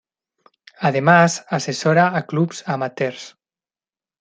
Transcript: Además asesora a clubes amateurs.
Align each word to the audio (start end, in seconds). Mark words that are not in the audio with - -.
Además 0.79 1.45
asesora 1.47 2.17
a 2.17 2.25
clubes 2.25 2.63
amateurs. 2.67 3.37